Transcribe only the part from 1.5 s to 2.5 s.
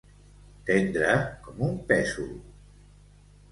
un pèsol.